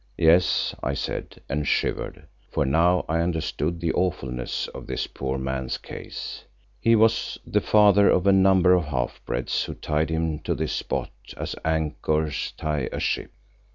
"Yes," 0.17 0.73
I 0.81 0.95
said, 0.95 1.41
and 1.47 1.67
shivered, 1.67 2.27
for 2.49 2.65
now 2.65 3.05
I 3.07 3.19
understood 3.19 3.79
the 3.79 3.93
awfulness 3.93 4.67
of 4.69 4.87
this 4.87 5.05
poor 5.05 5.37
man's 5.37 5.77
case. 5.77 6.43
He 6.79 6.95
was 6.95 7.37
the 7.45 7.61
father 7.61 8.09
of 8.09 8.25
a 8.25 8.31
number 8.33 8.73
of 8.73 8.85
half 8.85 9.21
breeds 9.27 9.63
who 9.65 9.75
tied 9.75 10.09
him 10.09 10.39
to 10.39 10.55
this 10.55 10.73
spot 10.73 11.11
as 11.37 11.55
anchors 11.63 12.51
tie 12.57 12.89
a 12.91 12.99
ship. 12.99 13.29